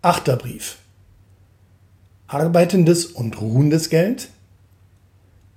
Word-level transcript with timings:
Achter 0.00 0.36
Brief. 0.36 0.78
Arbeitendes 2.28 3.06
und 3.06 3.40
ruhendes 3.40 3.90
Geld, 3.90 4.28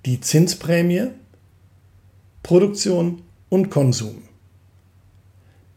die 0.07 0.19
Zinsprämie, 0.19 1.09
Produktion 2.41 3.21
und 3.49 3.69
Konsum. 3.69 4.23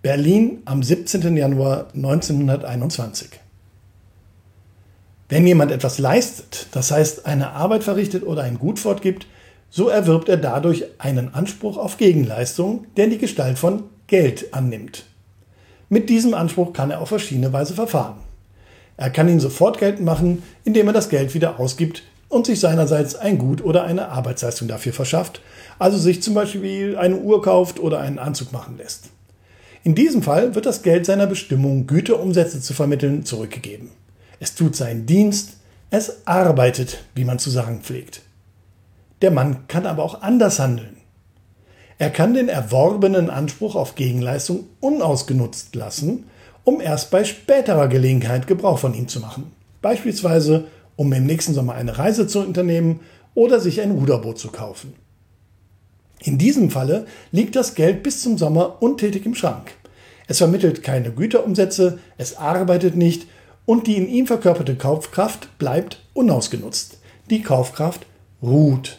Berlin 0.00 0.62
am 0.64 0.82
17. 0.82 1.37
Januar 1.37 1.88
1921. 1.95 3.28
Wenn 5.28 5.46
jemand 5.46 5.71
etwas 5.71 5.99
leistet, 5.99 6.69
das 6.72 6.90
heißt 6.90 7.26
eine 7.26 7.51
Arbeit 7.51 7.85
verrichtet 7.85 8.22
oder 8.22 8.44
ein 8.44 8.58
Gut 8.58 8.78
fortgibt, 8.78 9.26
so 9.69 9.88
erwirbt 9.90 10.31
er 10.31 10.38
dadurch 10.38 10.87
einen 10.96 11.35
Anspruch 11.35 11.76
auf 11.76 11.99
Gegenleistung, 11.99 12.87
der 12.96 13.08
die 13.08 13.19
Gestalt 13.19 13.58
von 13.58 13.83
Geld 14.06 14.54
annimmt. 14.54 15.04
Mit 15.90 16.09
diesem 16.09 16.33
Anspruch 16.33 16.73
kann 16.73 16.91
er 16.91 17.02
auf 17.02 17.10
verschiedene 17.10 17.52
Weise 17.52 17.74
verfahren. 17.74 18.23
Er 18.96 19.10
kann 19.10 19.28
ihn 19.28 19.40
sofort 19.40 19.78
geltend 19.78 20.04
machen, 20.04 20.42
indem 20.64 20.86
er 20.86 20.92
das 20.92 21.08
Geld 21.08 21.34
wieder 21.34 21.58
ausgibt 21.58 22.02
und 22.28 22.46
sich 22.46 22.60
seinerseits 22.60 23.14
ein 23.14 23.38
Gut 23.38 23.64
oder 23.64 23.84
eine 23.84 24.08
Arbeitsleistung 24.08 24.68
dafür 24.68 24.92
verschafft, 24.92 25.40
also 25.78 25.98
sich 25.98 26.22
zum 26.22 26.34
Beispiel 26.34 26.96
eine 26.96 27.16
Uhr 27.16 27.42
kauft 27.42 27.80
oder 27.80 28.00
einen 28.00 28.18
Anzug 28.18 28.52
machen 28.52 28.76
lässt. 28.78 29.10
In 29.82 29.94
diesem 29.94 30.22
Fall 30.22 30.54
wird 30.54 30.66
das 30.66 30.82
Geld 30.82 31.06
seiner 31.06 31.26
Bestimmung, 31.26 31.86
Güterumsätze 31.86 32.60
zu 32.60 32.72
vermitteln, 32.72 33.24
zurückgegeben. 33.24 33.90
Es 34.40 34.54
tut 34.54 34.74
seinen 34.76 35.06
Dienst, 35.06 35.58
es 35.90 36.26
arbeitet, 36.26 37.04
wie 37.14 37.24
man 37.24 37.38
zu 37.38 37.50
sagen 37.50 37.80
pflegt. 37.82 38.22
Der 39.22 39.30
Mann 39.30 39.68
kann 39.68 39.86
aber 39.86 40.02
auch 40.02 40.22
anders 40.22 40.58
handeln. 40.58 40.96
Er 41.98 42.10
kann 42.10 42.34
den 42.34 42.48
erworbenen 42.48 43.30
Anspruch 43.30 43.76
auf 43.76 43.95
Gegenleistung 43.95 44.66
unausgenutzt 44.80 45.74
lassen 45.76 46.24
um 46.64 46.80
erst 46.80 47.10
bei 47.10 47.24
späterer 47.24 47.88
Gelegenheit 47.88 48.46
Gebrauch 48.46 48.78
von 48.78 48.95
ihm 48.95 49.09
zu 49.09 49.20
machen. 49.20 49.52
Beispielsweise, 49.82 50.65
um 50.96 51.12
im 51.12 51.26
nächsten 51.26 51.54
Sommer 51.54 51.74
eine 51.74 51.98
Reise 51.98 52.26
zu 52.26 52.40
unternehmen 52.40 53.01
oder 53.34 53.60
sich 53.60 53.80
ein 53.80 53.93
Ruderboot 53.93 54.38
zu 54.38 54.48
kaufen. 54.48 54.95
In 56.23 56.38
diesem 56.38 56.70
Falle 56.70 57.07
liegt 57.32 57.54
das 57.54 57.74
Geld 57.74 58.02
bis 58.02 58.23
zum 58.23 58.38
Sommer 58.38 58.82
untätig 58.82 59.26
im 59.26 59.35
Schrank. 59.35 59.73
Es 60.26 60.38
vermittelt 60.38 60.82
keine 60.82 61.10
Güterumsätze, 61.10 61.98
es 62.16 62.37
arbeitet 62.37 62.96
nicht 62.96 63.26
und 63.66 63.87
die 63.87 63.96
in 63.96 64.09
ihm 64.09 64.27
verkörperte 64.27 64.75
Kaufkraft 64.75 65.59
bleibt 65.59 66.03
unausgenutzt. 66.15 66.98
Die 67.29 67.42
Kaufkraft 67.42 68.07
ruht. 68.42 68.98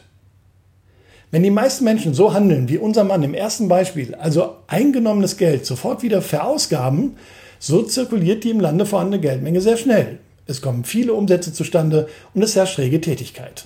Wenn 1.35 1.43
die 1.43 1.51
meisten 1.51 1.83
Menschen 1.83 2.13
so 2.13 2.33
handeln 2.33 2.69
wie 2.69 2.77
unser 2.77 3.03
Mann 3.03 3.21
im 3.21 3.33
ersten 3.33 3.67
Beispiel, 3.67 4.15
also 4.15 4.55
eingenommenes 4.67 5.35
Geld 5.35 5.65
sofort 5.65 6.01
wieder 6.01 6.21
verausgaben, 6.21 7.17
so 7.59 7.81
zirkuliert 7.81 8.45
die 8.45 8.51
im 8.51 8.61
Lande 8.61 8.85
vorhandene 8.85 9.19
Geldmenge 9.19 9.59
sehr 9.59 9.75
schnell. 9.75 10.19
Es 10.47 10.61
kommen 10.61 10.85
viele 10.85 11.13
Umsätze 11.13 11.51
zustande 11.51 12.07
und 12.33 12.41
es 12.41 12.55
herrscht 12.55 12.77
rege 12.77 13.01
Tätigkeit. 13.01 13.65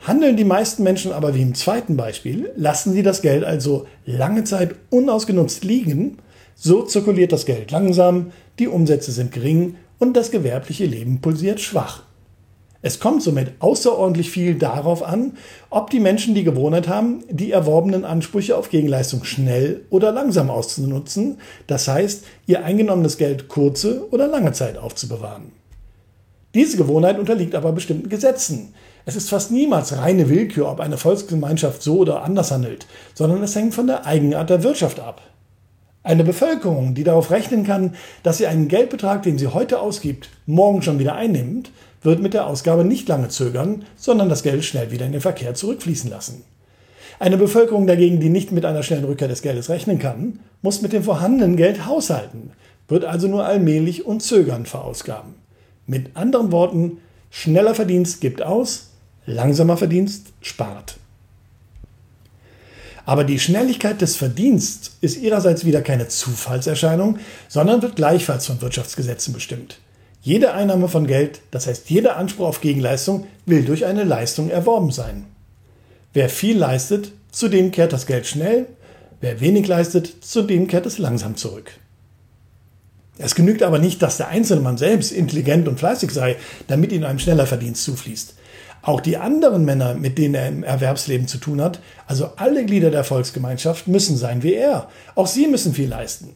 Handeln 0.00 0.36
die 0.36 0.42
meisten 0.42 0.82
Menschen 0.82 1.12
aber 1.12 1.36
wie 1.36 1.42
im 1.42 1.54
zweiten 1.54 1.96
Beispiel, 1.96 2.50
lassen 2.56 2.92
sie 2.92 3.04
das 3.04 3.22
Geld 3.22 3.44
also 3.44 3.86
lange 4.04 4.42
Zeit 4.42 4.74
unausgenutzt 4.90 5.62
liegen, 5.62 6.18
so 6.56 6.82
zirkuliert 6.82 7.30
das 7.30 7.46
Geld 7.46 7.70
langsam, 7.70 8.32
die 8.58 8.66
Umsätze 8.66 9.12
sind 9.12 9.30
gering 9.30 9.76
und 10.00 10.16
das 10.16 10.32
gewerbliche 10.32 10.86
Leben 10.86 11.20
pulsiert 11.20 11.60
schwach. 11.60 12.02
Es 12.84 12.98
kommt 12.98 13.22
somit 13.22 13.52
außerordentlich 13.60 14.30
viel 14.30 14.56
darauf 14.56 15.04
an, 15.04 15.36
ob 15.70 15.90
die 15.90 16.00
Menschen 16.00 16.34
die 16.34 16.42
Gewohnheit 16.42 16.88
haben, 16.88 17.22
die 17.30 17.52
erworbenen 17.52 18.04
Ansprüche 18.04 18.56
auf 18.56 18.70
Gegenleistung 18.70 19.22
schnell 19.22 19.84
oder 19.88 20.10
langsam 20.10 20.50
auszunutzen, 20.50 21.38
das 21.68 21.86
heißt, 21.86 22.24
ihr 22.46 22.64
eingenommenes 22.64 23.18
Geld 23.18 23.46
kurze 23.46 24.08
oder 24.10 24.26
lange 24.26 24.50
Zeit 24.50 24.78
aufzubewahren. 24.78 25.52
Diese 26.54 26.76
Gewohnheit 26.76 27.18
unterliegt 27.18 27.54
aber 27.54 27.72
bestimmten 27.72 28.08
Gesetzen. 28.08 28.74
Es 29.06 29.16
ist 29.16 29.30
fast 29.30 29.52
niemals 29.52 29.96
reine 29.96 30.28
Willkür, 30.28 30.68
ob 30.70 30.80
eine 30.80 30.98
Volksgemeinschaft 30.98 31.82
so 31.82 31.98
oder 31.98 32.22
anders 32.24 32.50
handelt, 32.50 32.86
sondern 33.14 33.42
es 33.42 33.54
hängt 33.54 33.74
von 33.74 33.86
der 33.86 34.06
Eigenart 34.06 34.50
der 34.50 34.62
Wirtschaft 34.64 35.00
ab. 35.00 35.22
Eine 36.04 36.24
Bevölkerung, 36.24 36.94
die 36.94 37.04
darauf 37.04 37.30
rechnen 37.30 37.64
kann, 37.64 37.94
dass 38.22 38.38
sie 38.38 38.48
einen 38.48 38.66
Geldbetrag, 38.66 39.22
den 39.22 39.38
sie 39.38 39.48
heute 39.48 39.80
ausgibt, 39.80 40.30
morgen 40.46 40.82
schon 40.82 40.98
wieder 40.98 41.14
einnimmt, 41.14 41.70
wird 42.02 42.20
mit 42.20 42.34
der 42.34 42.46
Ausgabe 42.48 42.84
nicht 42.84 43.08
lange 43.08 43.28
zögern, 43.28 43.84
sondern 43.96 44.28
das 44.28 44.42
Geld 44.42 44.64
schnell 44.64 44.90
wieder 44.90 45.06
in 45.06 45.12
den 45.12 45.20
Verkehr 45.20 45.54
zurückfließen 45.54 46.10
lassen. 46.10 46.42
Eine 47.20 47.36
Bevölkerung 47.36 47.86
dagegen, 47.86 48.18
die 48.18 48.30
nicht 48.30 48.50
mit 48.50 48.64
einer 48.64 48.82
schnellen 48.82 49.04
Rückkehr 49.04 49.28
des 49.28 49.42
Geldes 49.42 49.70
rechnen 49.70 50.00
kann, 50.00 50.40
muss 50.60 50.82
mit 50.82 50.92
dem 50.92 51.04
vorhandenen 51.04 51.56
Geld 51.56 51.86
haushalten, 51.86 52.50
wird 52.88 53.04
also 53.04 53.28
nur 53.28 53.44
allmählich 53.44 54.04
und 54.04 54.22
zögernd 54.22 54.66
verausgaben. 54.66 55.34
Mit 55.86 56.16
anderen 56.16 56.50
Worten, 56.50 56.98
schneller 57.30 57.76
Verdienst 57.76 58.20
gibt 58.20 58.42
aus, 58.42 58.90
langsamer 59.24 59.76
Verdienst 59.76 60.32
spart. 60.40 60.96
Aber 63.04 63.24
die 63.24 63.38
Schnelligkeit 63.38 64.00
des 64.00 64.16
Verdienstes 64.16 64.96
ist 65.00 65.16
ihrerseits 65.16 65.64
wieder 65.64 65.82
keine 65.82 66.08
Zufallserscheinung, 66.08 67.18
sondern 67.48 67.82
wird 67.82 67.96
gleichfalls 67.96 68.46
von 68.46 68.60
Wirtschaftsgesetzen 68.60 69.34
bestimmt. 69.34 69.78
Jede 70.22 70.52
Einnahme 70.52 70.88
von 70.88 71.08
Geld, 71.08 71.40
das 71.50 71.66
heißt 71.66 71.90
jeder 71.90 72.16
Anspruch 72.16 72.46
auf 72.46 72.60
Gegenleistung, 72.60 73.26
will 73.44 73.64
durch 73.64 73.86
eine 73.86 74.04
Leistung 74.04 74.50
erworben 74.50 74.92
sein. 74.92 75.24
Wer 76.12 76.28
viel 76.28 76.56
leistet, 76.56 77.10
zu 77.32 77.48
dem 77.48 77.72
kehrt 77.72 77.92
das 77.92 78.06
Geld 78.06 78.26
schnell, 78.26 78.66
wer 79.20 79.40
wenig 79.40 79.66
leistet, 79.66 80.24
zu 80.24 80.42
dem 80.42 80.68
kehrt 80.68 80.86
es 80.86 80.98
langsam 80.98 81.36
zurück. 81.36 81.72
Es 83.18 83.34
genügt 83.34 83.62
aber 83.62 83.78
nicht, 83.78 84.00
dass 84.00 84.16
der 84.16 84.28
einzelne 84.28 84.60
Mann 84.60 84.78
selbst 84.78 85.10
intelligent 85.10 85.66
und 85.66 85.78
fleißig 85.78 86.12
sei, 86.12 86.36
damit 86.68 86.92
ihm 86.92 87.04
ein 87.04 87.18
schneller 87.18 87.46
Verdienst 87.46 87.84
zufließt. 87.84 88.34
Auch 88.82 89.00
die 89.00 89.16
anderen 89.16 89.64
Männer, 89.64 89.94
mit 89.94 90.18
denen 90.18 90.34
er 90.34 90.48
im 90.48 90.64
Erwerbsleben 90.64 91.28
zu 91.28 91.38
tun 91.38 91.62
hat, 91.62 91.80
also 92.06 92.30
alle 92.36 92.66
Glieder 92.66 92.90
der 92.90 93.04
Volksgemeinschaft, 93.04 93.86
müssen 93.86 94.16
sein 94.16 94.42
wie 94.42 94.54
er. 94.54 94.88
Auch 95.14 95.28
sie 95.28 95.46
müssen 95.46 95.72
viel 95.72 95.88
leisten. 95.88 96.30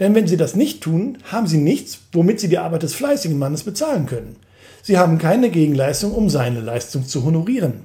Denn 0.00 0.14
wenn 0.16 0.26
sie 0.26 0.36
das 0.36 0.56
nicht 0.56 0.80
tun, 0.80 1.18
haben 1.30 1.46
sie 1.46 1.58
nichts, 1.58 2.00
womit 2.12 2.40
sie 2.40 2.48
die 2.48 2.58
Arbeit 2.58 2.82
des 2.82 2.94
fleißigen 2.94 3.38
Mannes 3.38 3.62
bezahlen 3.62 4.06
können. 4.06 4.36
Sie 4.82 4.98
haben 4.98 5.18
keine 5.18 5.48
Gegenleistung, 5.48 6.12
um 6.12 6.28
seine 6.28 6.60
Leistung 6.60 7.06
zu 7.06 7.24
honorieren. 7.24 7.84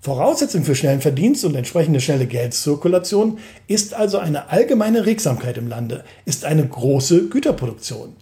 Voraussetzung 0.00 0.64
für 0.64 0.74
schnellen 0.74 1.00
Verdienst 1.00 1.46
und 1.46 1.54
entsprechende 1.54 1.98
schnelle 2.02 2.26
Geldzirkulation 2.26 3.38
ist 3.68 3.94
also 3.94 4.18
eine 4.18 4.50
allgemeine 4.50 5.06
Regsamkeit 5.06 5.56
im 5.56 5.66
Lande, 5.66 6.04
ist 6.26 6.44
eine 6.44 6.66
große 6.66 7.30
Güterproduktion. 7.30 8.14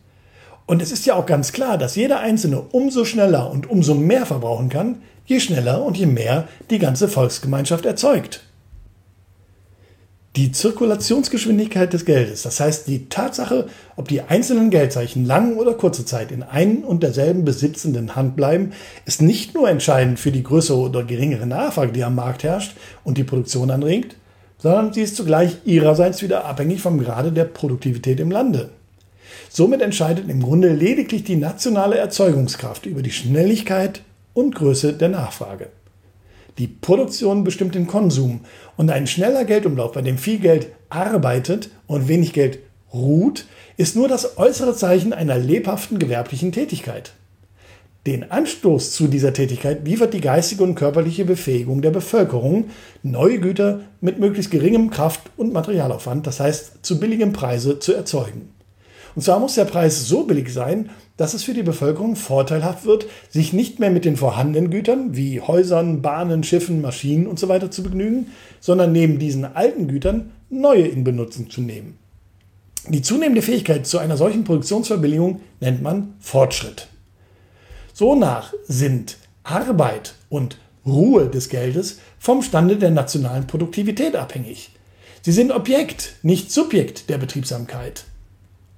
Und 0.67 0.81
es 0.81 0.93
ist 0.93 1.07
ja 1.07 1.15
auch 1.15 1.27
ganz 1.27 1.53
klar, 1.53 1.79
dass 1.79 1.97
jeder 1.97 2.21
Einzelne 2.21 2.61
umso 2.61 3.05
schneller 3.05 3.51
und 3.51 3.69
umso 3.69 3.95
mehr 3.95 4.27
verbrauchen 4.27 4.69
kann, 4.69 5.03
je 5.27 5.41
schneller 5.41 5.83
und 5.83 5.97
je 5.97 6.07
mehr 6.07 6.49
die 6.71 6.79
ganze 6.79 7.09
Volksgemeinschaft 7.09 7.85
erzeugt. 7.85 8.43
Die 10.35 10.51
Zirkulationsgeschwindigkeit 10.51 11.93
des 11.93 12.07
Geldes, 12.07 12.41
das 12.41 12.59
heißt 12.59 12.89
die 12.89 13.11
Tatsache, 13.11 13.67
ob 13.97 14.09
die 14.09 14.23
einzelnen 14.23 14.71
Geldzeichen 14.71 15.27
lange 15.27 15.57
oder 15.57 15.75
kurze 15.75 16.07
Zeit 16.07 16.33
in 16.33 16.43
ein 16.43 16.85
und 16.85 17.03
derselben 17.03 17.45
besitzenden 17.45 18.17
Hand 18.17 18.35
bleiben, 18.35 18.73
ist 19.05 19.21
nicht 19.21 19.55
nur 19.55 19.69
entscheidend 19.69 20.19
für 20.19 20.33
die 20.33 20.43
größere 20.43 20.79
oder 20.79 21.05
geringere 21.05 21.47
Nachfrage, 21.47 21.93
die 21.93 22.03
am 22.03 22.15
Markt 22.15 22.45
herrscht 22.45 22.75
und 23.05 23.19
die 23.19 23.25
Produktion 23.25 23.71
anregt, 23.71 24.17
sondern 24.57 24.95
sie 24.95 25.03
ist 25.03 25.17
zugleich 25.17 25.59
ihrerseits 25.67 26.23
wieder 26.23 26.47
abhängig 26.47 26.81
vom 26.81 26.99
Grade 26.99 27.31
der 27.31 27.45
Produktivität 27.45 28.19
im 28.19 28.31
Lande. 28.31 28.71
Somit 29.55 29.83
entscheidet 29.83 30.31
im 30.31 30.43
Grunde 30.43 30.73
lediglich 30.73 31.25
die 31.25 31.37
nationale 31.37 31.99
Erzeugungskraft 31.99 32.87
über 32.87 33.03
die 33.03 33.11
Schnelligkeit 33.11 34.01
und 34.33 34.55
Größe 34.55 34.95
der 34.95 35.11
Nachfrage. 35.11 35.69
Die 36.57 36.69
Produktion 36.69 37.45
bestimmt 37.45 37.75
den 37.75 37.87
Konsum 37.87 38.41
und 38.79 38.91
ein 38.91 39.07
schneller 39.07 39.45
Geldumlauf, 39.45 39.93
bei 39.93 40.01
dem 40.01 40.17
viel 40.17 40.39
Geld 40.39 40.69
arbeitet 40.89 41.69
und 41.87 42.09
wenig 42.09 42.33
Geld 42.33 42.61
ruht, 42.95 43.45
ist 43.77 43.95
nur 43.95 44.09
das 44.09 44.39
äußere 44.39 44.75
Zeichen 44.75 45.13
einer 45.13 45.37
lebhaften 45.37 45.99
gewerblichen 45.99 46.53
Tätigkeit. 46.53 47.13
Den 48.07 48.31
Anstoß 48.31 48.93
zu 48.93 49.07
dieser 49.07 49.35
Tätigkeit 49.35 49.87
liefert 49.87 50.15
die 50.15 50.23
geistige 50.23 50.65
und 50.65 50.77
körperliche 50.77 51.27
Befähigung 51.27 51.83
der 51.83 51.91
Bevölkerung, 51.91 52.71
neue 53.03 53.39
Güter 53.39 53.81
mit 54.01 54.19
möglichst 54.19 54.51
geringem 54.51 54.89
Kraft- 54.89 55.31
und 55.37 55.53
Materialaufwand, 55.53 56.27
das 56.27 56.41
heißt 56.41 56.79
zu 56.81 56.99
billigem 56.99 57.35
Preise, 57.35 57.81
zu 57.81 57.93
erzeugen. 57.93 58.52
Und 59.15 59.23
zwar 59.23 59.39
muss 59.39 59.55
der 59.55 59.65
Preis 59.65 60.07
so 60.07 60.25
billig 60.25 60.53
sein, 60.53 60.91
dass 61.17 61.35
es 61.35 61.43
für 61.43 61.55
die 61.55 61.63
Bevölkerung 61.63 62.17
vorteilhaft 62.17 62.87
wird, 62.87 63.07
sich 63.31 63.53
nicht 63.53 63.79
mehr 63.79 63.91
mit 63.91 64.05
den 64.05 64.17
vorhandenen 64.17 64.71
Gütern 64.71 65.15
wie 65.15 65.41
Häusern, 65.41 66.03
Bahnen, 66.03 66.43
Schiffen, 66.43 66.81
Maschinen 66.81 67.27
usw. 67.27 67.61
So 67.61 67.69
zu 67.69 67.83
begnügen, 67.83 68.29
sondern 68.61 68.93
neben 68.93 69.19
diesen 69.19 69.45
alten 69.45 69.89
Gütern 69.89 70.33
neue 70.49 70.87
in 70.87 71.05
Benutzung 71.05 71.51
zu 71.51 71.61
nehmen. 71.61 71.99
Die 72.89 73.03
zunehmende 73.03 73.43
Fähigkeit 73.43 73.87
zu 73.87 73.99
einer 73.99 74.17
solchen 74.17 74.45
Produktionsverbilligung 74.45 75.41
nennt 75.61 75.83
man 75.83 76.15
Fortschritt. 76.19 76.89
Sonach 77.93 78.53
sind 78.67 79.19
Arbeit 79.45 80.15
und 80.29 80.59
Ruhe 80.85 81.29
des 81.29 81.49
Geldes 81.49 82.01
vom 82.19 82.43
Stande 82.43 82.77
der 82.77 82.91
nationalen 82.91 83.47
Produktivität 83.47 84.17
abhängig. 84.17 84.71
Sie 85.21 85.31
sind 85.31 85.53
Objekt, 85.53 86.17
nicht 86.23 86.51
Subjekt 86.51 87.09
der 87.09 87.19
Betriebsamkeit. 87.19 88.05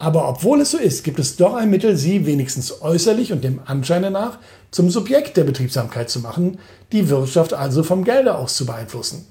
Aber 0.05 0.29
obwohl 0.29 0.61
es 0.61 0.73
so 0.73 0.77
ist, 0.77 1.03
gibt 1.03 1.19
es 1.19 1.37
doch 1.37 1.55
ein 1.55 1.71
Mittel, 1.71 1.97
sie 1.97 2.27
wenigstens 2.27 2.83
äußerlich 2.83 3.33
und 3.33 3.43
dem 3.43 3.61
Anscheine 3.65 4.11
nach 4.11 4.37
zum 4.71 4.91
Subjekt 4.91 5.39
der 5.39 5.45
Betriebsamkeit 5.45 6.11
zu 6.11 6.21
machen, 6.21 6.59
die 6.93 7.09
Wirtschaft 7.09 7.55
also 7.55 7.83
vom 7.83 8.05
Gelde 8.05 8.35
aus 8.35 8.55
zu 8.55 8.67
beeinflussen. 8.67 9.25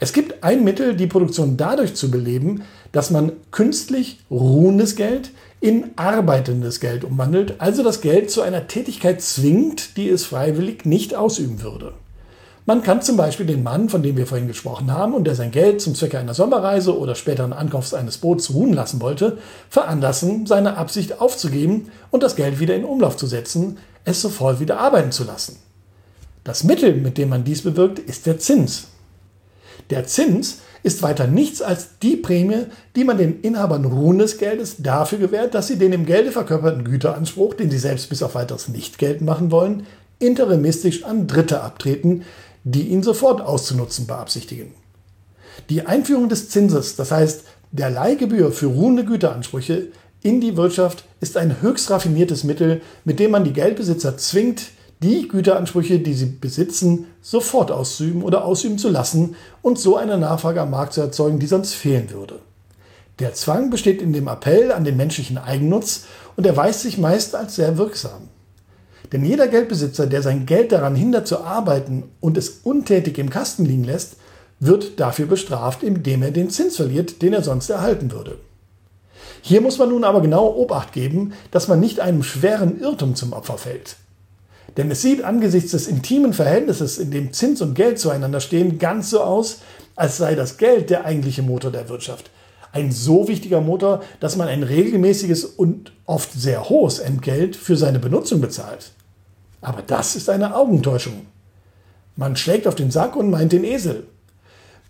Es 0.00 0.14
gibt 0.14 0.42
ein 0.42 0.64
Mittel, 0.64 0.96
die 0.96 1.08
Produktion 1.08 1.58
dadurch 1.58 1.92
zu 1.92 2.10
beleben, 2.10 2.62
dass 2.90 3.10
man 3.10 3.32
künstlich 3.50 4.20
ruhendes 4.30 4.96
Geld 4.96 5.30
in 5.60 5.90
arbeitendes 5.96 6.80
Geld 6.80 7.04
umwandelt, 7.04 7.56
also 7.58 7.82
das 7.82 8.00
Geld 8.00 8.30
zu 8.30 8.40
einer 8.40 8.66
Tätigkeit 8.66 9.20
zwingt, 9.20 9.98
die 9.98 10.08
es 10.08 10.24
freiwillig 10.24 10.86
nicht 10.86 11.14
ausüben 11.14 11.60
würde. 11.60 11.92
Man 12.68 12.82
kann 12.82 13.00
zum 13.00 13.16
Beispiel 13.16 13.46
den 13.46 13.62
Mann, 13.62 13.88
von 13.88 14.02
dem 14.02 14.18
wir 14.18 14.26
vorhin 14.26 14.46
gesprochen 14.46 14.92
haben 14.92 15.14
und 15.14 15.24
der 15.24 15.34
sein 15.34 15.52
Geld 15.52 15.80
zum 15.80 15.94
Zwecke 15.94 16.18
einer 16.18 16.34
Sommerreise 16.34 16.98
oder 16.98 17.14
späteren 17.14 17.54
Ankaufs 17.54 17.94
eines 17.94 18.18
Boots 18.18 18.52
ruhen 18.52 18.74
lassen 18.74 19.00
wollte, 19.00 19.38
veranlassen, 19.70 20.44
seine 20.44 20.76
Absicht 20.76 21.18
aufzugeben 21.18 21.90
und 22.10 22.22
das 22.22 22.36
Geld 22.36 22.60
wieder 22.60 22.76
in 22.76 22.84
Umlauf 22.84 23.16
zu 23.16 23.26
setzen, 23.26 23.78
es 24.04 24.20
sofort 24.20 24.60
wieder 24.60 24.78
arbeiten 24.80 25.12
zu 25.12 25.24
lassen. 25.24 25.56
Das 26.44 26.62
Mittel, 26.62 26.92
mit 26.92 27.16
dem 27.16 27.30
man 27.30 27.42
dies 27.42 27.62
bewirkt, 27.62 28.00
ist 28.00 28.26
der 28.26 28.38
Zins. 28.38 28.88
Der 29.88 30.04
Zins 30.04 30.58
ist 30.82 31.00
weiter 31.00 31.26
nichts 31.26 31.62
als 31.62 31.98
die 32.02 32.16
Prämie, 32.16 32.66
die 32.96 33.04
man 33.04 33.16
den 33.16 33.40
Inhabern 33.40 33.86
ruhendes 33.86 34.36
Geldes 34.36 34.76
dafür 34.76 35.16
gewährt, 35.16 35.54
dass 35.54 35.68
sie 35.68 35.78
den 35.78 35.94
im 35.94 36.04
Gelde 36.04 36.32
verkörperten 36.32 36.84
Güteranspruch, 36.84 37.54
den 37.54 37.70
sie 37.70 37.78
selbst 37.78 38.10
bis 38.10 38.22
auf 38.22 38.34
weiteres 38.34 38.68
nicht 38.68 38.98
geltend 38.98 39.24
machen 39.24 39.50
wollen, 39.50 39.86
interimistisch 40.18 41.04
an 41.04 41.26
Dritte 41.26 41.62
abtreten, 41.62 42.24
die 42.70 42.88
ihn 42.88 43.02
sofort 43.02 43.40
auszunutzen 43.40 44.06
beabsichtigen. 44.06 44.74
Die 45.70 45.86
Einführung 45.86 46.28
des 46.28 46.50
Zinses, 46.50 46.96
das 46.96 47.10
heißt 47.10 47.44
der 47.72 47.90
Leihgebühr 47.90 48.52
für 48.52 48.66
ruhende 48.66 49.04
Güteransprüche 49.04 49.88
in 50.22 50.40
die 50.40 50.56
Wirtschaft, 50.56 51.04
ist 51.20 51.36
ein 51.36 51.62
höchst 51.62 51.90
raffiniertes 51.90 52.44
Mittel, 52.44 52.82
mit 53.04 53.20
dem 53.20 53.30
man 53.30 53.44
die 53.44 53.52
Geldbesitzer 53.52 54.18
zwingt, 54.18 54.66
die 55.02 55.28
Güteransprüche, 55.28 55.98
die 56.00 56.14
sie 56.14 56.26
besitzen, 56.26 57.06
sofort 57.22 57.70
auszuüben 57.70 58.22
oder 58.22 58.44
ausüben 58.44 58.78
zu 58.78 58.88
lassen 58.88 59.36
und 59.62 59.78
so 59.78 59.96
eine 59.96 60.18
Nachfrage 60.18 60.60
am 60.60 60.70
Markt 60.70 60.92
zu 60.92 61.00
erzeugen, 61.00 61.38
die 61.38 61.46
sonst 61.46 61.74
fehlen 61.74 62.10
würde. 62.10 62.40
Der 63.18 63.34
Zwang 63.34 63.70
besteht 63.70 64.02
in 64.02 64.12
dem 64.12 64.28
Appell 64.28 64.72
an 64.72 64.84
den 64.84 64.96
menschlichen 64.96 65.38
Eigennutz 65.38 66.04
und 66.36 66.46
erweist 66.46 66.80
sich 66.80 66.98
meist 66.98 67.34
als 67.34 67.56
sehr 67.56 67.78
wirksam. 67.78 68.28
Denn 69.12 69.24
jeder 69.24 69.48
Geldbesitzer, 69.48 70.06
der 70.06 70.22
sein 70.22 70.44
Geld 70.44 70.72
daran 70.72 70.94
hindert 70.94 71.26
zu 71.26 71.40
arbeiten 71.40 72.04
und 72.20 72.36
es 72.36 72.60
untätig 72.62 73.18
im 73.18 73.30
Kasten 73.30 73.64
liegen 73.64 73.84
lässt, 73.84 74.16
wird 74.60 75.00
dafür 75.00 75.26
bestraft, 75.26 75.82
indem 75.82 76.22
er 76.22 76.30
den 76.30 76.50
Zins 76.50 76.76
verliert, 76.76 77.22
den 77.22 77.32
er 77.32 77.42
sonst 77.42 77.70
erhalten 77.70 78.10
würde. 78.10 78.38
Hier 79.40 79.60
muss 79.60 79.78
man 79.78 79.88
nun 79.88 80.04
aber 80.04 80.20
genau 80.20 80.52
Obacht 80.54 80.92
geben, 80.92 81.32
dass 81.50 81.68
man 81.68 81.80
nicht 81.80 82.00
einem 82.00 82.22
schweren 82.22 82.80
Irrtum 82.80 83.14
zum 83.14 83.32
Opfer 83.32 83.56
fällt. 83.56 83.96
Denn 84.76 84.90
es 84.90 85.00
sieht 85.00 85.24
angesichts 85.24 85.70
des 85.72 85.86
intimen 85.86 86.32
Verhältnisses, 86.32 86.98
in 86.98 87.10
dem 87.10 87.32
Zins 87.32 87.62
und 87.62 87.74
Geld 87.74 87.98
zueinander 87.98 88.40
stehen, 88.40 88.78
ganz 88.78 89.10
so 89.10 89.20
aus, 89.20 89.60
als 89.96 90.18
sei 90.18 90.34
das 90.34 90.58
Geld 90.58 90.90
der 90.90 91.04
eigentliche 91.04 91.42
Motor 91.42 91.70
der 91.70 91.88
Wirtschaft. 91.88 92.30
Ein 92.72 92.92
so 92.92 93.26
wichtiger 93.28 93.60
Motor, 93.60 94.02
dass 94.20 94.36
man 94.36 94.48
ein 94.48 94.62
regelmäßiges 94.62 95.44
und 95.44 95.92
oft 96.04 96.32
sehr 96.32 96.68
hohes 96.68 96.98
Entgelt 96.98 97.56
für 97.56 97.76
seine 97.76 97.98
Benutzung 97.98 98.40
bezahlt. 98.40 98.92
Aber 99.60 99.82
das 99.82 100.16
ist 100.16 100.30
eine 100.30 100.54
Augentäuschung. 100.54 101.26
Man 102.16 102.36
schlägt 102.36 102.66
auf 102.66 102.74
den 102.74 102.90
Sack 102.90 103.16
und 103.16 103.30
meint 103.30 103.52
den 103.52 103.64
Esel. 103.64 104.06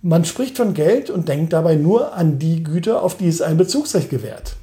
Man 0.01 0.25
spricht 0.25 0.57
von 0.57 0.75
Geld 0.75 1.11
und 1.11 1.29
denkt 1.29 1.53
dabei 1.53 1.75
nur 1.75 2.15
an 2.15 2.39
die 2.39 2.63
Güter, 2.63 3.03
auf 3.03 3.17
die 3.17 3.29
es 3.29 3.43
ein 3.43 3.57
Bezugsrecht 3.57 4.11
gewährt. 4.11 4.57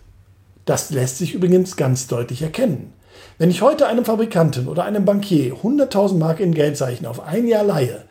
Das 0.66 0.90
lässt 0.90 1.18
sich 1.18 1.34
übrigens 1.34 1.76
ganz 1.76 2.08
deutlich 2.08 2.42
erkennen. 2.42 2.94
Wenn 3.38 3.50
ich 3.50 3.62
heute 3.62 3.88
einem 3.88 4.06
Fabrikanten 4.06 4.68
oder 4.68 4.86
einem 4.86 5.06
Bankier 5.06 5.56
100.000 5.56 6.18
Mark 6.18 6.40
in 6.40 6.54
Geldzeichen 6.54 7.06
auf 7.06 7.20
ein 7.20 7.48
Jahr 7.48 7.64
leihe, 7.64 8.06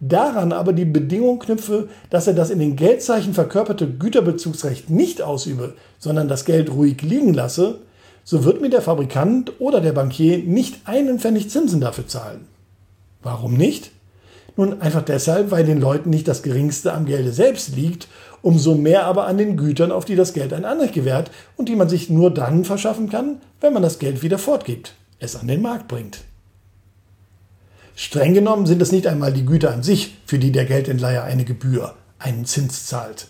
daran 0.00 0.52
aber 0.52 0.72
die 0.72 0.86
Bedingung 0.86 1.38
knüpfe, 1.38 1.88
dass 2.08 2.26
er 2.26 2.34
das 2.34 2.50
in 2.50 2.58
den 2.58 2.76
Geldzeichen 2.76 3.34
verkörperte 3.34 3.86
Güterbezugsrecht 3.86 4.88
nicht 4.88 5.20
ausübe, 5.20 5.74
sondern 5.98 6.28
das 6.28 6.46
Geld 6.46 6.70
ruhig 6.70 7.02
liegen 7.02 7.34
lasse, 7.34 7.80
so 8.24 8.44
wird 8.44 8.60
mir 8.60 8.70
der 8.70 8.82
Fabrikant 8.82 9.60
oder 9.60 9.80
der 9.80 9.92
Bankier 9.92 10.38
nicht 10.38 10.80
einen 10.86 11.18
Pfennig 11.18 11.50
Zinsen 11.50 11.80
dafür 11.80 12.06
zahlen. 12.06 12.46
Warum 13.22 13.54
nicht? 13.54 13.90
Nun 14.56 14.80
einfach 14.80 15.02
deshalb, 15.02 15.50
weil 15.50 15.64
den 15.64 15.80
Leuten 15.80 16.10
nicht 16.10 16.28
das 16.28 16.42
geringste 16.42 16.92
am 16.92 17.06
Gelde 17.06 17.32
selbst 17.32 17.76
liegt 17.76 18.08
umso 18.42 18.74
mehr 18.74 19.04
aber 19.06 19.26
an 19.26 19.38
den 19.38 19.56
Gütern, 19.56 19.92
auf 19.92 20.04
die 20.04 20.16
das 20.16 20.32
Geld 20.32 20.52
ein 20.52 20.64
Anrecht 20.64 20.94
gewährt 20.94 21.30
und 21.56 21.68
die 21.68 21.76
man 21.76 21.88
sich 21.88 22.10
nur 22.10 22.32
dann 22.32 22.64
verschaffen 22.64 23.10
kann, 23.10 23.40
wenn 23.60 23.72
man 23.72 23.82
das 23.82 23.98
Geld 23.98 24.22
wieder 24.22 24.38
fortgibt, 24.38 24.94
es 25.18 25.36
an 25.36 25.48
den 25.48 25.62
Markt 25.62 25.88
bringt. 25.88 26.22
Streng 27.94 28.32
genommen 28.32 28.66
sind 28.66 28.80
es 28.80 28.92
nicht 28.92 29.06
einmal 29.06 29.32
die 29.32 29.44
Güter 29.44 29.72
an 29.72 29.82
sich, 29.82 30.16
für 30.24 30.38
die 30.38 30.52
der 30.52 30.64
Geldentleiher 30.64 31.24
eine 31.24 31.44
Gebühr, 31.44 31.94
einen 32.18 32.46
Zins 32.46 32.86
zahlt. 32.86 33.26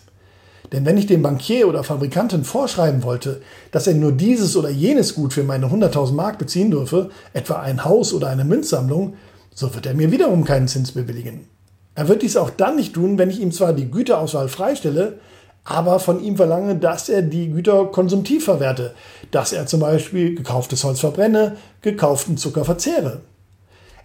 Denn 0.71 0.85
wenn 0.85 0.97
ich 0.97 1.05
dem 1.05 1.21
Bankier 1.21 1.67
oder 1.67 1.83
Fabrikanten 1.83 2.45
vorschreiben 2.45 3.03
wollte, 3.03 3.41
dass 3.71 3.87
er 3.87 3.93
nur 3.93 4.13
dieses 4.13 4.55
oder 4.55 4.69
jenes 4.69 5.15
Gut 5.15 5.33
für 5.33 5.43
meine 5.43 5.67
100.000 5.67 6.13
Mark 6.13 6.37
beziehen 6.37 6.71
dürfe, 6.71 7.09
etwa 7.33 7.55
ein 7.55 7.83
Haus 7.83 8.13
oder 8.13 8.29
eine 8.29 8.45
Münzsammlung, 8.45 9.15
so 9.53 9.73
wird 9.73 9.85
er 9.85 9.93
mir 9.93 10.11
wiederum 10.11 10.45
keinen 10.45 10.69
Zins 10.69 10.93
bewilligen. 10.93 11.47
Er 11.93 12.07
wird 12.07 12.21
dies 12.21 12.37
auch 12.37 12.49
dann 12.49 12.77
nicht 12.77 12.93
tun, 12.93 13.17
wenn 13.17 13.29
ich 13.29 13.41
ihm 13.41 13.51
zwar 13.51 13.73
die 13.73 13.91
Güterauswahl 13.91 14.47
freistelle, 14.47 15.19
aber 15.65 15.99
von 15.99 16.23
ihm 16.23 16.37
verlange, 16.37 16.75
dass 16.75 17.09
er 17.09 17.21
die 17.21 17.49
Güter 17.49 17.85
konsumtiv 17.87 18.45
verwerte, 18.45 18.93
dass 19.29 19.51
er 19.51 19.67
zum 19.67 19.81
Beispiel 19.81 20.35
gekauftes 20.35 20.83
Holz 20.83 21.01
verbrenne, 21.01 21.57
gekauften 21.81 22.37
Zucker 22.37 22.65
verzehre. 22.65 23.21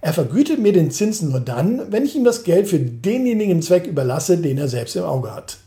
Er 0.00 0.12
vergütet 0.12 0.58
mir 0.58 0.72
den 0.72 0.90
Zins 0.90 1.22
nur 1.22 1.40
dann, 1.40 1.90
wenn 1.90 2.04
ich 2.04 2.14
ihm 2.14 2.24
das 2.24 2.44
Geld 2.44 2.68
für 2.68 2.78
denjenigen 2.78 3.62
Zweck 3.62 3.86
überlasse, 3.86 4.36
den 4.36 4.58
er 4.58 4.68
selbst 4.68 4.96
im 4.96 5.04
Auge 5.04 5.34
hat. 5.34 5.58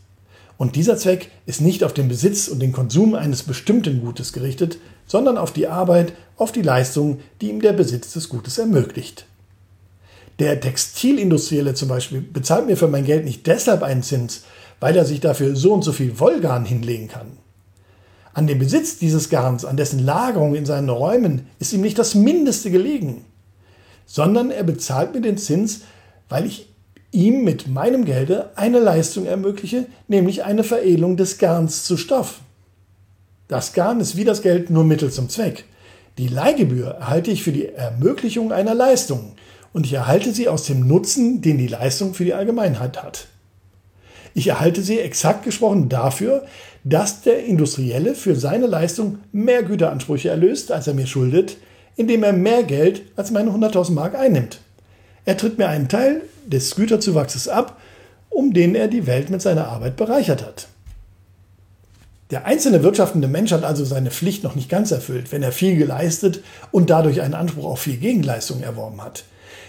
Und 0.60 0.76
dieser 0.76 0.98
Zweck 0.98 1.30
ist 1.46 1.62
nicht 1.62 1.82
auf 1.84 1.94
den 1.94 2.08
Besitz 2.08 2.46
und 2.46 2.60
den 2.60 2.72
Konsum 2.72 3.14
eines 3.14 3.44
bestimmten 3.44 4.02
Gutes 4.02 4.34
gerichtet, 4.34 4.76
sondern 5.06 5.38
auf 5.38 5.54
die 5.54 5.68
Arbeit, 5.68 6.12
auf 6.36 6.52
die 6.52 6.60
Leistung, 6.60 7.20
die 7.40 7.48
ihm 7.48 7.62
der 7.62 7.72
Besitz 7.72 8.12
des 8.12 8.28
Gutes 8.28 8.58
ermöglicht. 8.58 9.24
Der 10.38 10.60
Textilindustrielle 10.60 11.72
zum 11.72 11.88
Beispiel 11.88 12.20
bezahlt 12.20 12.66
mir 12.66 12.76
für 12.76 12.88
mein 12.88 13.06
Geld 13.06 13.24
nicht 13.24 13.46
deshalb 13.46 13.82
einen 13.82 14.02
Zins, 14.02 14.42
weil 14.80 14.94
er 14.94 15.06
sich 15.06 15.20
dafür 15.20 15.56
so 15.56 15.72
und 15.72 15.80
so 15.80 15.92
viel 15.92 16.20
Wollgarn 16.20 16.66
hinlegen 16.66 17.08
kann. 17.08 17.38
An 18.34 18.46
dem 18.46 18.58
Besitz 18.58 18.98
dieses 18.98 19.30
Garns, 19.30 19.64
an 19.64 19.78
dessen 19.78 20.00
Lagerung 20.00 20.54
in 20.54 20.66
seinen 20.66 20.90
Räumen 20.90 21.46
ist 21.58 21.72
ihm 21.72 21.80
nicht 21.80 21.98
das 21.98 22.14
Mindeste 22.14 22.70
gelegen, 22.70 23.24
sondern 24.04 24.50
er 24.50 24.64
bezahlt 24.64 25.14
mir 25.14 25.22
den 25.22 25.38
Zins, 25.38 25.80
weil 26.28 26.44
ich 26.44 26.69
ihm 27.12 27.44
mit 27.44 27.68
meinem 27.68 28.04
Gelde 28.04 28.50
eine 28.56 28.78
Leistung 28.78 29.26
ermögliche, 29.26 29.86
nämlich 30.08 30.44
eine 30.44 30.64
Veredelung 30.64 31.16
des 31.16 31.38
Garns 31.38 31.84
zu 31.84 31.96
Stoff. 31.96 32.40
Das 33.48 33.72
Garn 33.72 34.00
ist 34.00 34.16
wie 34.16 34.24
das 34.24 34.42
Geld 34.42 34.70
nur 34.70 34.84
Mittel 34.84 35.10
zum 35.10 35.28
Zweck. 35.28 35.64
Die 36.18 36.28
Leihgebühr 36.28 36.88
erhalte 36.88 37.30
ich 37.30 37.42
für 37.42 37.52
die 37.52 37.68
Ermöglichung 37.68 38.52
einer 38.52 38.74
Leistung, 38.74 39.32
und 39.72 39.86
ich 39.86 39.92
erhalte 39.92 40.32
sie 40.32 40.48
aus 40.48 40.64
dem 40.64 40.86
Nutzen, 40.86 41.42
den 41.42 41.58
die 41.58 41.68
Leistung 41.68 42.14
für 42.14 42.24
die 42.24 42.34
Allgemeinheit 42.34 43.02
hat. 43.02 43.28
Ich 44.34 44.48
erhalte 44.48 44.82
sie 44.82 45.00
exakt 45.00 45.44
gesprochen 45.44 45.88
dafür, 45.88 46.44
dass 46.84 47.22
der 47.22 47.44
Industrielle 47.44 48.14
für 48.14 48.36
seine 48.36 48.66
Leistung 48.66 49.18
mehr 49.32 49.62
Güteransprüche 49.62 50.28
erlöst, 50.28 50.72
als 50.72 50.86
er 50.86 50.94
mir 50.94 51.06
schuldet, 51.06 51.56
indem 51.96 52.22
er 52.22 52.32
mehr 52.32 52.62
Geld 52.62 53.02
als 53.16 53.30
meine 53.30 53.50
100.000 53.50 53.92
Mark 53.92 54.14
einnimmt. 54.14 54.60
Er 55.24 55.36
tritt 55.36 55.58
mir 55.58 55.68
einen 55.68 55.88
Teil 55.88 56.22
des 56.46 56.74
Güterzuwachses 56.76 57.48
ab, 57.48 57.80
um 58.28 58.52
den 58.52 58.74
er 58.74 58.88
die 58.88 59.06
Welt 59.06 59.30
mit 59.30 59.42
seiner 59.42 59.68
Arbeit 59.68 59.96
bereichert 59.96 60.44
hat. 60.44 60.68
Der 62.30 62.46
einzelne 62.46 62.84
wirtschaftende 62.84 63.26
Mensch 63.26 63.50
hat 63.50 63.64
also 63.64 63.84
seine 63.84 64.12
Pflicht 64.12 64.44
noch 64.44 64.54
nicht 64.54 64.68
ganz 64.68 64.92
erfüllt, 64.92 65.32
wenn 65.32 65.42
er 65.42 65.50
viel 65.50 65.76
geleistet 65.76 66.42
und 66.70 66.88
dadurch 66.88 67.20
einen 67.22 67.34
Anspruch 67.34 67.64
auf 67.64 67.80
viel 67.80 67.96
Gegenleistung 67.96 68.62
erworben 68.62 69.02
hat. 69.02 69.24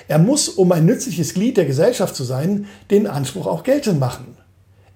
Er 0.07 0.19
muss, 0.19 0.47
um 0.49 0.71
ein 0.71 0.85
nützliches 0.85 1.33
Glied 1.33 1.57
der 1.57 1.65
Gesellschaft 1.65 2.15
zu 2.15 2.23
sein, 2.23 2.67
den 2.91 3.07
Anspruch 3.07 3.47
auch 3.47 3.63
geltend 3.63 3.99
machen. 3.99 4.37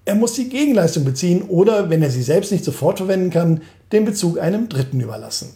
Er 0.04 0.14
muss 0.14 0.34
die 0.34 0.48
Gegenleistung 0.48 1.04
beziehen 1.04 1.42
oder, 1.42 1.90
wenn 1.90 2.02
er 2.02 2.10
sie 2.10 2.22
selbst 2.22 2.52
nicht 2.52 2.64
sofort 2.64 2.98
verwenden 2.98 3.30
kann, 3.30 3.62
den 3.90 4.04
Bezug 4.04 4.38
einem 4.38 4.68
Dritten 4.68 5.00
überlassen. 5.00 5.48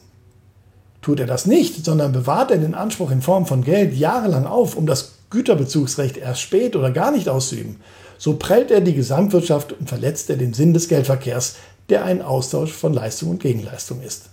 Tut 1.02 1.20
er 1.20 1.26
das 1.26 1.46
nicht, 1.46 1.84
sondern 1.84 2.12
bewahrt 2.12 2.50
er 2.50 2.58
den 2.58 2.74
Anspruch 2.74 3.12
in 3.12 3.22
Form 3.22 3.46
von 3.46 3.62
Geld 3.62 3.94
jahrelang 3.94 4.46
auf, 4.46 4.76
um 4.76 4.86
das 4.86 5.19
Güterbezugsrecht 5.30 6.16
erst 6.16 6.40
spät 6.40 6.76
oder 6.76 6.90
gar 6.90 7.10
nicht 7.10 7.28
auszuüben, 7.28 7.76
so 8.18 8.37
prellt 8.37 8.70
er 8.70 8.80
die 8.80 8.94
Gesamtwirtschaft 8.94 9.72
und 9.72 9.88
verletzt 9.88 10.28
er 10.28 10.37
den 10.37 10.52
Sinn 10.52 10.75
des 10.75 10.88
Geldverkehrs, 10.88 11.56
der 11.88 12.04
ein 12.04 12.22
Austausch 12.22 12.72
von 12.72 12.92
Leistung 12.92 13.30
und 13.30 13.40
Gegenleistung 13.40 14.02
ist. 14.02 14.30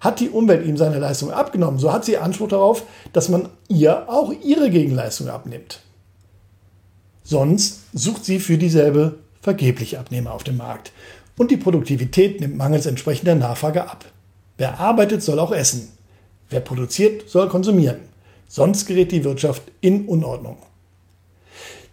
Hat 0.00 0.20
die 0.20 0.30
Umwelt 0.30 0.64
ihm 0.66 0.76
seine 0.76 0.98
Leistung 0.98 1.30
abgenommen, 1.30 1.78
so 1.78 1.92
hat 1.92 2.04
sie 2.04 2.16
Anspruch 2.16 2.48
darauf, 2.48 2.84
dass 3.12 3.28
man 3.28 3.48
ihr 3.68 4.08
auch 4.08 4.32
ihre 4.42 4.70
Gegenleistung 4.70 5.28
abnimmt. 5.28 5.80
Sonst 7.22 7.80
sucht 7.92 8.24
sie 8.24 8.38
für 8.38 8.56
dieselbe 8.56 9.18
vergeblich 9.42 9.98
Abnehmer 9.98 10.32
auf 10.32 10.44
dem 10.44 10.56
Markt. 10.56 10.92
und 11.40 11.50
die 11.50 11.56
Produktivität 11.56 12.38
nimmt 12.38 12.58
mangels 12.58 12.84
entsprechender 12.84 13.34
Nachfrage 13.34 13.88
ab. 13.88 14.04
Wer 14.58 14.78
arbeitet, 14.78 15.22
soll 15.22 15.38
auch 15.38 15.52
essen. 15.52 15.88
Wer 16.50 16.60
produziert, 16.60 17.30
soll 17.30 17.48
konsumieren. 17.48 18.09
Sonst 18.52 18.86
gerät 18.86 19.12
die 19.12 19.22
Wirtschaft 19.22 19.62
in 19.80 20.06
Unordnung. 20.08 20.56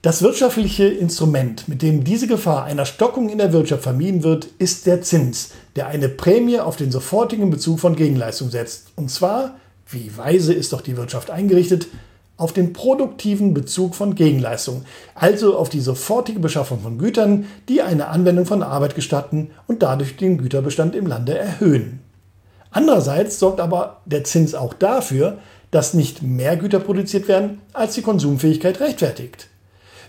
Das 0.01 0.23
wirtschaftliche 0.23 0.87
Instrument, 0.87 1.67
mit 1.67 1.83
dem 1.83 2.03
diese 2.03 2.25
Gefahr 2.25 2.63
einer 2.63 2.85
Stockung 2.85 3.29
in 3.29 3.37
der 3.37 3.53
Wirtschaft 3.53 3.83
vermieden 3.83 4.23
wird, 4.23 4.47
ist 4.57 4.87
der 4.87 5.03
Zins, 5.03 5.51
der 5.75 5.85
eine 5.85 6.09
Prämie 6.09 6.59
auf 6.59 6.75
den 6.75 6.91
sofortigen 6.91 7.51
Bezug 7.51 7.79
von 7.79 7.95
Gegenleistung 7.95 8.49
setzt. 8.49 8.87
Und 8.95 9.11
zwar, 9.11 9.59
wie 9.87 10.17
weise 10.17 10.51
ist 10.51 10.73
doch 10.73 10.81
die 10.81 10.97
Wirtschaft 10.97 11.29
eingerichtet, 11.29 11.89
auf 12.37 12.53
den 12.53 12.73
produktiven 12.73 13.53
Bezug 13.53 13.93
von 13.93 14.15
Gegenleistung, 14.15 14.83
also 15.13 15.55
auf 15.55 15.69
die 15.69 15.79
sofortige 15.79 16.39
Beschaffung 16.39 16.81
von 16.81 16.97
Gütern, 16.97 17.45
die 17.69 17.83
eine 17.83 18.07
Anwendung 18.07 18.47
von 18.47 18.63
Arbeit 18.63 18.95
gestatten 18.95 19.51
und 19.67 19.83
dadurch 19.83 20.17
den 20.17 20.39
Güterbestand 20.39 20.95
im 20.95 21.05
Lande 21.05 21.37
erhöhen. 21.37 21.99
Andererseits 22.71 23.39
sorgt 23.39 23.59
aber 23.59 24.01
der 24.05 24.23
Zins 24.23 24.53
auch 24.53 24.73
dafür, 24.73 25.37
dass 25.71 25.93
nicht 25.93 26.21
mehr 26.21 26.57
Güter 26.57 26.79
produziert 26.79 27.27
werden, 27.27 27.61
als 27.73 27.95
die 27.95 28.01
Konsumfähigkeit 28.01 28.79
rechtfertigt. 28.79 29.47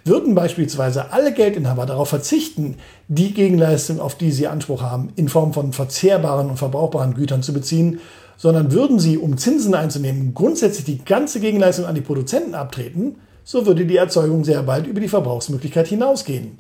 Würden 0.05 0.35
beispielsweise 0.35 1.13
alle 1.13 1.33
Geldinhaber 1.33 1.85
darauf 1.85 2.09
verzichten, 2.09 2.77
die 3.09 3.35
Gegenleistung, 3.35 4.01
auf 4.01 4.15
die 4.15 4.31
sie 4.31 4.47
Anspruch 4.47 4.83
haben, 4.83 5.11
in 5.17 5.29
Form 5.29 5.53
von 5.53 5.73
verzehrbaren 5.73 6.49
und 6.49 6.57
verbrauchbaren 6.57 7.15
Gütern 7.15 7.43
zu 7.43 7.53
beziehen, 7.53 8.01
sondern 8.37 8.73
würden 8.73 9.01
sie, 9.01 9.19
um 9.19 9.37
Zinsen 9.37 9.75
einzunehmen, 9.75 10.33
grundsätzlich 10.33 10.85
die 10.85 11.05
ganze 11.05 11.41
Gegenleistung 11.41 11.87
an 11.87 11.97
die 11.97 12.01
Produzenten 12.01 12.55
abtreten, 12.55 13.17
so 13.45 13.67
würde 13.67 13.85
die 13.85 13.97
Erzeugung 13.97 14.45
sehr 14.45 14.63
bald 14.63 14.87
über 14.87 15.01
die 15.01 15.09
Verbrauchsmöglichkeit 15.09 15.89
hinausgehen. 15.89 16.59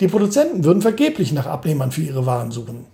Die 0.00 0.08
Produzenten 0.08 0.64
würden 0.64 0.82
vergeblich 0.82 1.32
nach 1.32 1.46
Abnehmern 1.46 1.92
für 1.92 2.02
ihre 2.02 2.24
Waren 2.24 2.50
suchen. 2.50 2.86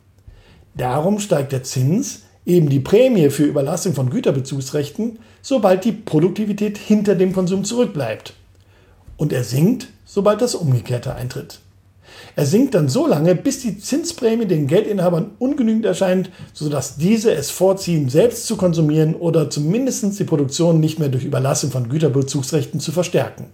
Darum 0.74 1.20
steigt 1.20 1.52
der 1.52 1.62
Zins, 1.62 2.22
eben 2.46 2.68
die 2.68 2.80
Prämie 2.80 3.28
für 3.30 3.44
Überlastung 3.44 3.92
von 3.92 4.08
Güterbezugsrechten, 4.08 5.18
sobald 5.42 5.84
die 5.84 5.92
Produktivität 5.92 6.78
hinter 6.78 7.16
dem 7.16 7.32
Konsum 7.32 7.64
zurückbleibt. 7.64 8.32
Und 9.16 9.32
er 9.32 9.44
sinkt, 9.44 9.88
sobald 10.04 10.40
das 10.40 10.54
Umgekehrte 10.54 11.14
eintritt. 11.14 11.60
Er 12.36 12.46
sinkt 12.46 12.74
dann 12.74 12.88
so 12.88 13.06
lange, 13.06 13.34
bis 13.34 13.60
die 13.60 13.78
Zinsprämie 13.78 14.46
den 14.46 14.68
Geldinhabern 14.68 15.32
ungenügend 15.38 15.84
erscheint, 15.84 16.30
sodass 16.52 16.96
diese 16.96 17.32
es 17.32 17.50
vorziehen, 17.50 18.08
selbst 18.08 18.46
zu 18.46 18.56
konsumieren 18.56 19.14
oder 19.14 19.50
zumindest 19.50 20.18
die 20.18 20.24
Produktion 20.24 20.80
nicht 20.80 20.98
mehr 20.98 21.08
durch 21.08 21.24
Überlassung 21.24 21.70
von 21.70 21.88
Güterbezugsrechten 21.88 22.78
zu 22.78 22.92
verstärken. 22.92 23.46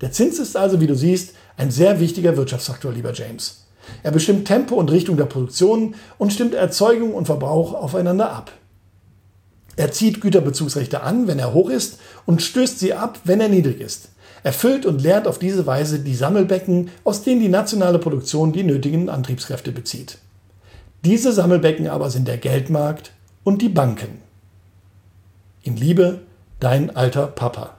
Der 0.00 0.12
Zins 0.12 0.38
ist 0.38 0.56
also, 0.56 0.80
wie 0.80 0.86
du 0.86 0.96
siehst, 0.96 1.34
ein 1.56 1.70
sehr 1.70 2.00
wichtiger 2.00 2.36
Wirtschaftsfaktor, 2.36 2.92
lieber 2.92 3.12
James. 3.12 3.61
Er 4.02 4.10
bestimmt 4.10 4.46
Tempo 4.46 4.74
und 4.76 4.90
Richtung 4.90 5.16
der 5.16 5.24
Produktion 5.24 5.94
und 6.18 6.32
stimmt 6.32 6.54
Erzeugung 6.54 7.14
und 7.14 7.26
Verbrauch 7.26 7.74
aufeinander 7.74 8.32
ab. 8.32 8.52
Er 9.76 9.90
zieht 9.90 10.20
Güterbezugsrechte 10.20 11.02
an, 11.02 11.26
wenn 11.26 11.38
er 11.38 11.54
hoch 11.54 11.70
ist, 11.70 11.98
und 12.26 12.42
stößt 12.42 12.78
sie 12.78 12.94
ab, 12.94 13.20
wenn 13.24 13.40
er 13.40 13.48
niedrig 13.48 13.80
ist. 13.80 14.10
Erfüllt 14.42 14.86
und 14.86 15.00
leert 15.00 15.26
auf 15.26 15.38
diese 15.38 15.66
Weise 15.66 16.00
die 16.00 16.14
Sammelbecken, 16.14 16.90
aus 17.04 17.22
denen 17.22 17.40
die 17.40 17.48
nationale 17.48 17.98
Produktion 17.98 18.52
die 18.52 18.64
nötigen 18.64 19.08
Antriebskräfte 19.08 19.72
bezieht. 19.72 20.18
Diese 21.04 21.32
Sammelbecken 21.32 21.88
aber 21.88 22.10
sind 22.10 22.28
der 22.28 22.38
Geldmarkt 22.38 23.12
und 23.44 23.62
die 23.62 23.68
Banken. 23.68 24.20
In 25.62 25.76
Liebe, 25.76 26.22
dein 26.60 26.94
alter 26.94 27.28
Papa. 27.28 27.76